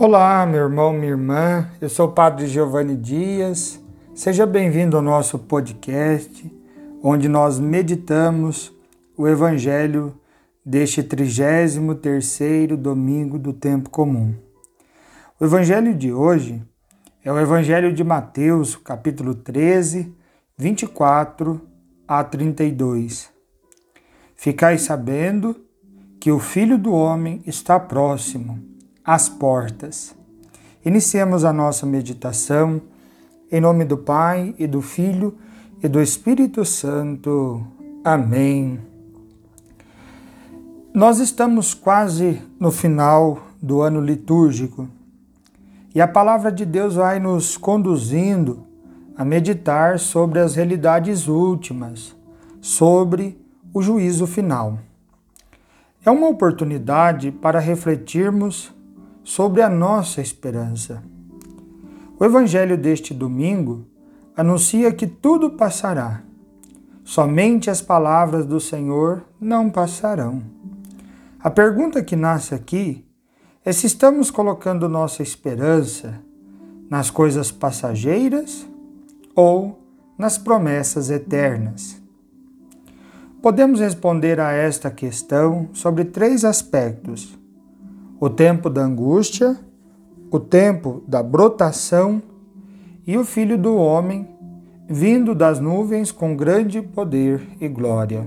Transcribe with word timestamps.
Olá, 0.00 0.46
meu 0.46 0.60
irmão, 0.60 0.92
minha 0.92 1.08
irmã. 1.08 1.68
Eu 1.80 1.88
sou 1.88 2.06
o 2.06 2.12
Padre 2.12 2.46
Giovanni 2.46 2.94
Dias. 2.94 3.82
Seja 4.14 4.46
bem-vindo 4.46 4.96
ao 4.96 5.02
nosso 5.02 5.40
podcast, 5.40 6.48
onde 7.02 7.28
nós 7.28 7.58
meditamos 7.58 8.72
o 9.16 9.26
Evangelho 9.26 10.14
deste 10.64 11.02
33º 11.02 12.76
domingo 12.76 13.40
do 13.40 13.52
tempo 13.52 13.90
comum. 13.90 14.36
O 15.40 15.44
Evangelho 15.44 15.92
de 15.92 16.12
hoje 16.12 16.62
é 17.24 17.32
o 17.32 17.40
Evangelho 17.40 17.92
de 17.92 18.04
Mateus, 18.04 18.76
capítulo 18.76 19.34
13, 19.34 20.14
24 20.56 21.60
a 22.06 22.22
32. 22.22 23.28
Ficai 24.36 24.78
sabendo 24.78 25.56
que 26.20 26.30
o 26.30 26.38
Filho 26.38 26.78
do 26.78 26.92
Homem 26.92 27.42
está 27.44 27.80
próximo 27.80 28.77
às 29.08 29.26
portas. 29.26 30.14
Iniciemos 30.84 31.42
a 31.42 31.50
nossa 31.50 31.86
meditação 31.86 32.82
em 33.50 33.58
nome 33.58 33.86
do 33.86 33.96
Pai 33.96 34.54
e 34.58 34.66
do 34.66 34.82
Filho 34.82 35.34
e 35.82 35.88
do 35.88 35.98
Espírito 35.98 36.62
Santo. 36.62 37.66
Amém. 38.04 38.78
Nós 40.92 41.20
estamos 41.20 41.72
quase 41.72 42.42
no 42.60 42.70
final 42.70 43.44
do 43.62 43.80
ano 43.80 43.98
litúrgico 43.98 44.86
e 45.94 46.02
a 46.02 46.06
palavra 46.06 46.52
de 46.52 46.66
Deus 46.66 46.96
vai 46.96 47.18
nos 47.18 47.56
conduzindo 47.56 48.66
a 49.16 49.24
meditar 49.24 49.98
sobre 49.98 50.38
as 50.38 50.54
realidades 50.54 51.28
últimas, 51.28 52.14
sobre 52.60 53.40
o 53.72 53.80
juízo 53.80 54.26
final. 54.26 54.78
É 56.04 56.10
uma 56.10 56.28
oportunidade 56.28 57.32
para 57.32 57.58
refletirmos 57.58 58.76
sobre 59.28 59.60
a 59.60 59.68
nossa 59.68 60.22
esperança. 60.22 61.02
O 62.18 62.24
evangelho 62.24 62.78
deste 62.78 63.12
domingo 63.12 63.84
anuncia 64.34 64.90
que 64.90 65.06
tudo 65.06 65.50
passará. 65.50 66.22
Somente 67.04 67.68
as 67.68 67.82
palavras 67.82 68.46
do 68.46 68.58
Senhor 68.58 69.22
não 69.38 69.68
passarão. 69.68 70.42
A 71.38 71.50
pergunta 71.50 72.02
que 72.02 72.16
nasce 72.16 72.54
aqui 72.54 73.04
é 73.62 73.70
se 73.70 73.86
estamos 73.86 74.30
colocando 74.30 74.88
nossa 74.88 75.22
esperança 75.22 76.18
nas 76.88 77.10
coisas 77.10 77.52
passageiras 77.52 78.66
ou 79.34 79.78
nas 80.16 80.38
promessas 80.38 81.10
eternas. 81.10 82.00
Podemos 83.42 83.78
responder 83.78 84.40
a 84.40 84.52
esta 84.52 84.90
questão 84.90 85.68
sobre 85.74 86.06
três 86.06 86.46
aspectos 86.46 87.38
o 88.20 88.28
tempo 88.28 88.68
da 88.68 88.82
angústia, 88.82 89.58
o 90.30 90.40
tempo 90.40 91.02
da 91.06 91.22
brotação 91.22 92.22
e 93.06 93.16
o 93.16 93.24
Filho 93.24 93.56
do 93.56 93.76
Homem 93.76 94.38
vindo 94.88 95.34
das 95.34 95.60
nuvens 95.60 96.10
com 96.10 96.34
grande 96.34 96.80
poder 96.80 97.46
e 97.60 97.68
glória. 97.68 98.26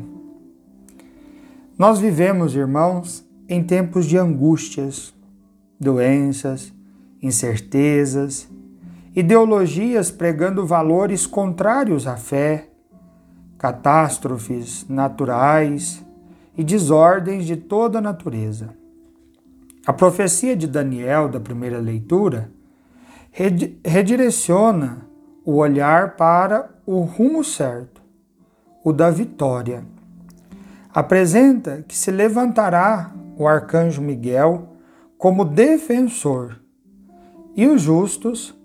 Nós 1.75 1.97
vivemos, 1.97 2.55
irmãos, 2.55 3.25
em 3.49 3.63
tempos 3.63 4.05
de 4.05 4.15
angústias, 4.15 5.11
doenças, 5.79 6.71
incertezas, 7.21 8.47
ideologias 9.15 10.11
pregando 10.11 10.65
valores 10.65 11.25
contrários 11.25 12.05
à 12.05 12.15
fé, 12.15 12.69
catástrofes 13.57 14.85
naturais 14.87 16.05
e 16.55 16.63
desordens 16.63 17.45
de 17.45 17.55
toda 17.55 17.97
a 17.97 18.01
natureza. 18.01 18.80
A 19.85 19.91
profecia 19.91 20.55
de 20.55 20.67
Daniel, 20.67 21.27
da 21.27 21.39
primeira 21.39 21.79
leitura, 21.79 22.51
redireciona 23.83 25.07
o 25.43 25.55
olhar 25.55 26.15
para 26.15 26.69
o 26.85 27.01
rumo 27.01 27.43
certo, 27.43 27.99
o 28.83 28.93
da 28.93 29.09
vitória. 29.09 29.83
Apresenta 30.93 31.83
que 31.87 31.97
se 31.97 32.11
levantará 32.11 33.11
o 33.35 33.47
arcanjo 33.47 34.03
Miguel 34.03 34.69
como 35.17 35.43
defensor 35.43 36.59
e 37.55 37.65
os 37.65 37.81
justos 37.81 38.55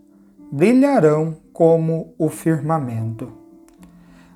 brilharão 0.52 1.38
como 1.50 2.14
o 2.18 2.28
firmamento. 2.28 3.32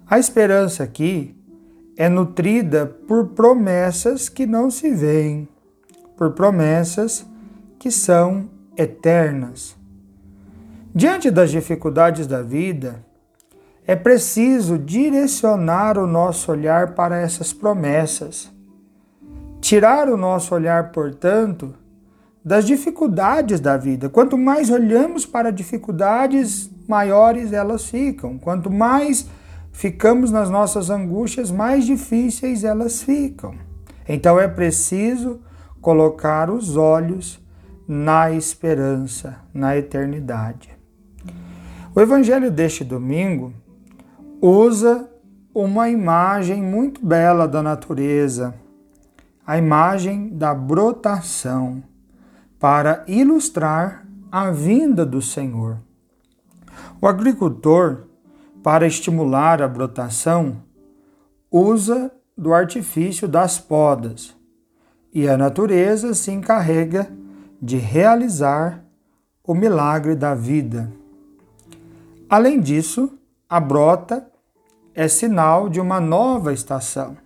A 0.08 0.18
esperança 0.18 0.82
aqui 0.82 1.36
é 1.94 2.08
nutrida 2.08 2.86
por 2.86 3.28
promessas 3.28 4.30
que 4.30 4.46
não 4.46 4.70
se 4.70 4.90
veem 4.90 5.46
por 6.20 6.32
promessas 6.32 7.26
que 7.78 7.90
são 7.90 8.50
eternas. 8.76 9.74
Diante 10.94 11.30
das 11.30 11.50
dificuldades 11.50 12.26
da 12.26 12.42
vida, 12.42 13.02
é 13.86 13.96
preciso 13.96 14.76
direcionar 14.76 15.96
o 15.96 16.06
nosso 16.06 16.52
olhar 16.52 16.94
para 16.94 17.18
essas 17.18 17.54
promessas. 17.54 18.52
Tirar 19.62 20.10
o 20.10 20.16
nosso 20.18 20.54
olhar, 20.54 20.92
portanto, 20.92 21.74
das 22.44 22.66
dificuldades 22.66 23.58
da 23.58 23.78
vida. 23.78 24.10
Quanto 24.10 24.36
mais 24.36 24.68
olhamos 24.68 25.24
para 25.24 25.50
dificuldades, 25.50 26.70
maiores 26.86 27.50
elas 27.50 27.86
ficam. 27.86 28.36
Quanto 28.36 28.70
mais 28.70 29.26
ficamos 29.72 30.30
nas 30.30 30.50
nossas 30.50 30.90
angústias, 30.90 31.50
mais 31.50 31.86
difíceis 31.86 32.62
elas 32.62 33.02
ficam. 33.02 33.54
Então 34.06 34.38
é 34.38 34.46
preciso 34.46 35.40
colocar 35.80 36.50
os 36.50 36.76
olhos 36.76 37.40
na 37.86 38.30
esperança, 38.30 39.40
na 39.52 39.76
eternidade. 39.76 40.70
O 41.94 42.00
evangelho 42.00 42.50
deste 42.50 42.84
domingo 42.84 43.52
usa 44.40 45.08
uma 45.52 45.88
imagem 45.88 46.62
muito 46.62 47.04
bela 47.04 47.48
da 47.48 47.62
natureza, 47.62 48.54
a 49.44 49.58
imagem 49.58 50.28
da 50.28 50.54
brotação, 50.54 51.82
para 52.58 53.04
ilustrar 53.08 54.06
a 54.30 54.50
vinda 54.50 55.04
do 55.04 55.20
Senhor. 55.20 55.78
O 57.00 57.08
agricultor, 57.08 58.04
para 58.62 58.86
estimular 58.86 59.60
a 59.60 59.66
brotação, 59.66 60.62
usa 61.50 62.12
do 62.36 62.54
artifício 62.54 63.26
das 63.26 63.58
podas 63.58 64.38
e 65.12 65.28
a 65.28 65.36
natureza 65.36 66.14
se 66.14 66.30
encarrega 66.30 67.10
de 67.60 67.76
realizar 67.76 68.84
o 69.44 69.54
milagre 69.54 70.14
da 70.14 70.34
vida. 70.34 70.92
Além 72.28 72.60
disso, 72.60 73.18
a 73.48 73.58
brota 73.58 74.30
é 74.94 75.08
sinal 75.08 75.68
de 75.68 75.80
uma 75.80 76.00
nova 76.00 76.52
estação. 76.52 77.16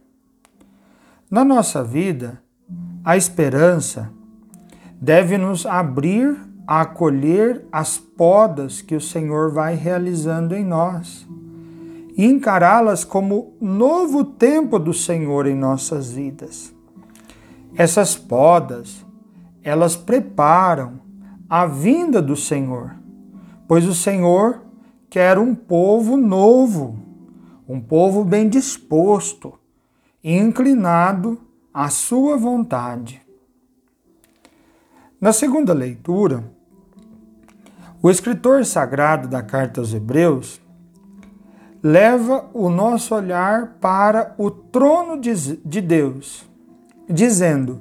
Na 1.31 1.45
nossa 1.45 1.85
vida, 1.85 2.41
a 3.05 3.17
esperança 3.17 4.11
deve 5.01 5.37
nos 5.37 5.67
abrir 5.67 6.37
a 6.67 6.81
acolher 6.81 7.67
as 7.71 7.99
podas 7.99 8.81
que 8.81 8.95
o 8.95 9.01
Senhor 9.01 9.53
vai 9.53 9.75
realizando 9.75 10.55
em 10.55 10.65
nós 10.65 11.27
e 12.17 12.25
encará-las 12.25 13.05
como 13.05 13.55
novo 13.61 14.25
tempo 14.25 14.79
do 14.79 14.95
Senhor 14.95 15.47
em 15.47 15.55
nossas 15.55 16.13
vidas. 16.13 16.73
Essas 17.77 18.15
podas, 18.15 19.05
elas 19.61 19.97
preparam 19.97 21.01
a 21.51 21.67
vinda 21.67 22.23
do 22.23 22.37
Senhor, 22.37 22.95
pois 23.67 23.85
o 23.87 23.95
Senhor 23.95 24.63
quer 25.11 25.39
um 25.39 25.57
povo 25.57 26.17
novo, 26.17 26.97
um 27.69 27.81
povo 27.81 28.25
bem 28.25 28.49
disposto 28.49 29.55
e 30.23 30.37
inclinado 30.37 31.41
à 31.73 31.89
sua 31.89 32.37
vontade. 32.37 33.21
Na 35.21 35.33
segunda 35.33 35.73
leitura, 35.73 36.45
o 38.01 38.09
escritor 38.09 38.65
sagrado 38.65 39.27
da 39.27 39.43
carta 39.43 39.81
aos 39.81 39.93
Hebreus 39.93 40.61
leva 41.83 42.49
o 42.55 42.71
nosso 42.71 43.17
olhar 43.17 43.79
para 43.81 44.33
o 44.39 44.49
trono 44.49 45.21
de 45.21 45.81
Deus 45.81 46.54
dizendo: 47.09 47.81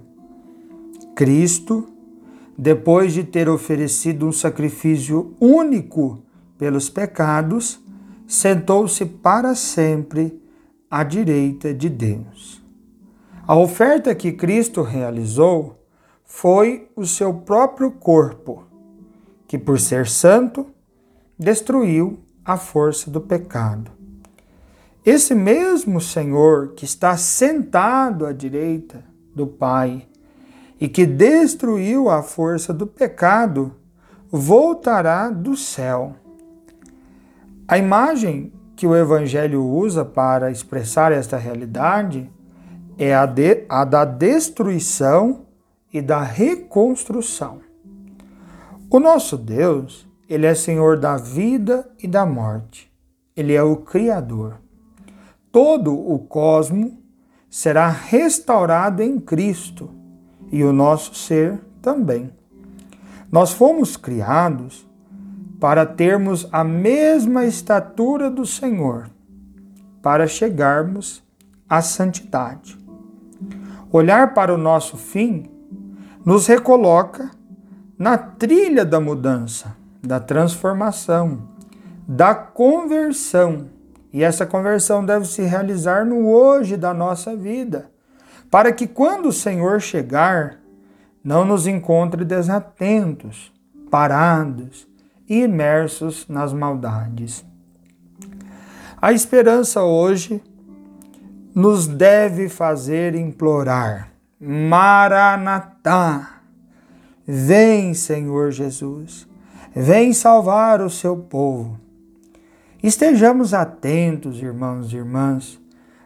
Cristo, 1.15 1.87
depois 2.57 3.13
de 3.13 3.23
ter 3.23 3.49
oferecido 3.49 4.27
um 4.27 4.31
sacrifício 4.31 5.35
único 5.39 6.23
pelos 6.57 6.89
pecados, 6.89 7.81
sentou-se 8.27 9.05
para 9.05 9.55
sempre 9.55 10.41
à 10.89 11.03
direita 11.03 11.73
de 11.73 11.89
Deus. 11.89 12.63
A 13.45 13.55
oferta 13.55 14.15
que 14.15 14.31
Cristo 14.31 14.81
realizou 14.81 15.83
foi 16.23 16.89
o 16.95 17.05
seu 17.05 17.33
próprio 17.33 17.91
corpo, 17.91 18.63
que, 19.47 19.57
por 19.57 19.79
ser 19.79 20.07
santo, 20.07 20.67
destruiu 21.37 22.19
a 22.45 22.57
força 22.57 23.11
do 23.11 23.19
pecado. 23.19 23.91
Esse 25.05 25.35
mesmo 25.35 25.99
Senhor 25.99 26.69
que 26.69 26.85
está 26.85 27.17
sentado 27.17 28.25
à 28.25 28.31
direita 28.31 29.03
do 29.35 29.47
Pai 29.47 30.07
e 30.79 30.87
que 30.87 31.05
destruiu 31.05 32.09
a 32.09 32.21
força 32.21 32.73
do 32.73 32.85
pecado, 32.85 33.73
voltará 34.29 35.29
do 35.29 35.55
céu. 35.55 36.15
A 37.67 37.77
imagem 37.77 38.51
que 38.75 38.85
o 38.85 38.95
Evangelho 38.95 39.63
usa 39.63 40.03
para 40.03 40.51
expressar 40.51 41.11
esta 41.11 41.37
realidade 41.37 42.29
é 42.97 43.13
a, 43.13 43.25
de, 43.25 43.65
a 43.69 43.85
da 43.85 44.05
destruição 44.05 45.45
e 45.91 46.01
da 46.01 46.21
reconstrução. 46.21 47.61
O 48.89 48.99
nosso 48.99 49.37
Deus, 49.37 50.07
ele 50.29 50.45
é 50.45 50.53
Senhor 50.53 50.97
da 50.99 51.17
vida 51.17 51.89
e 52.01 52.07
da 52.07 52.25
morte. 52.25 52.91
Ele 53.35 53.53
é 53.53 53.63
o 53.63 53.77
Criador. 53.77 54.59
Todo 55.51 55.93
o 55.93 56.19
cosmo 56.19 57.02
será 57.53 57.87
restaurado 57.87 59.03
em 59.03 59.19
Cristo 59.19 59.91
e 60.51 60.63
o 60.63 60.73
nosso 60.73 61.13
ser 61.13 61.61
também. 61.83 62.31
Nós 63.31 63.53
fomos 63.53 63.95
criados 63.95 64.89
para 65.59 65.85
termos 65.85 66.47
a 66.51 66.63
mesma 66.63 67.45
estatura 67.45 68.27
do 68.31 68.43
Senhor, 68.43 69.07
para 70.01 70.25
chegarmos 70.25 71.23
à 71.69 71.79
santidade. 71.79 72.75
Olhar 73.91 74.33
para 74.33 74.51
o 74.51 74.57
nosso 74.57 74.97
fim 74.97 75.47
nos 76.25 76.47
recoloca 76.47 77.29
na 77.99 78.17
trilha 78.17 78.83
da 78.83 78.99
mudança, 78.99 79.77
da 80.01 80.19
transformação, 80.19 81.49
da 82.07 82.33
conversão. 82.33 83.67
E 84.13 84.23
essa 84.23 84.45
conversão 84.45 85.03
deve 85.03 85.25
se 85.25 85.41
realizar 85.41 86.05
no 86.05 86.29
hoje 86.29 86.77
da 86.77 86.93
nossa 86.93 87.35
vida, 87.35 87.89
para 88.51 88.71
que 88.71 88.85
quando 88.85 89.29
o 89.29 89.33
Senhor 89.33 89.81
chegar, 89.81 90.59
não 91.23 91.43
nos 91.43 91.65
encontre 91.65 92.23
desatentos, 92.23 93.51
parados 93.89 94.87
e 95.27 95.41
imersos 95.41 96.27
nas 96.27 96.53
maldades. 96.53 97.43
A 99.01 99.11
esperança 99.11 99.81
hoje 99.81 100.43
nos 101.55 101.87
deve 101.87 102.49
fazer 102.49 103.15
implorar: 103.15 104.11
Maranatá, 104.39 106.41
vem, 107.25 107.95
Senhor 107.95 108.51
Jesus, 108.51 109.27
vem 109.75 110.13
salvar 110.13 110.81
o 110.81 110.89
seu 110.89 111.17
povo. 111.17 111.82
Estejamos 112.83 113.53
atentos, 113.53 114.41
irmãos 114.41 114.91
e 114.91 114.97
irmãs, 114.97 115.57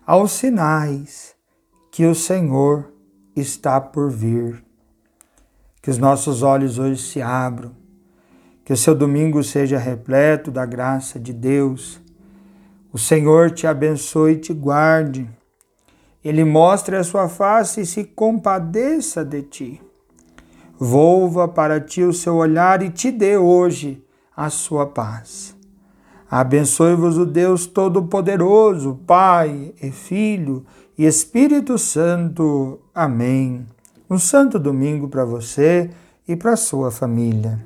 aos 0.06 0.34
sinais 0.34 1.36
que 1.92 2.06
o 2.06 2.14
Senhor 2.14 2.94
está 3.36 3.82
por 3.82 4.12
vir. 4.12 4.64
Que 5.82 5.90
os 5.90 5.98
nossos 5.98 6.44
olhos 6.44 6.78
hoje 6.78 7.02
se 7.02 7.20
abram, 7.20 7.72
que 8.64 8.72
o 8.72 8.78
seu 8.78 8.94
domingo 8.94 9.44
seja 9.44 9.80
repleto 9.80 10.52
da 10.52 10.68
graça 10.68 11.20
de 11.20 11.34
Deus. 11.34 12.00
O 12.94 13.00
Senhor 13.00 13.50
te 13.50 13.66
abençoe 13.66 14.34
e 14.34 14.38
te 14.38 14.54
guarde. 14.54 15.28
Ele 16.24 16.44
mostre 16.44 16.96
a 16.96 17.04
sua 17.04 17.28
face 17.28 17.82
e 17.82 17.86
se 17.88 18.04
compadeça 18.04 19.26
de 19.26 19.42
ti. 19.42 19.82
Volva 20.78 21.48
para 21.48 21.82
ti 21.82 22.04
o 22.04 22.14
seu 22.14 22.36
olhar 22.36 22.84
e 22.84 22.92
te 22.92 23.10
dê 23.10 23.36
hoje 23.36 24.06
a 24.36 24.52
sua 24.52 24.86
paz. 24.86 25.57
Abençoe-vos 26.30 27.18
o 27.18 27.26
Deus 27.26 27.66
Todo-Poderoso, 27.66 29.00
Pai 29.08 29.74
e 29.82 29.92
Filho 29.92 30.66
e 30.98 31.06
Espírito 31.06 31.78
Santo. 31.78 32.80
Amém. 32.94 33.66
Um 34.10 34.18
santo 34.18 34.60
domingo 34.60 35.08
para 35.08 35.24
você 35.24 35.90
e 36.28 36.36
para 36.36 36.58
sua 36.58 36.92
família. 36.92 37.66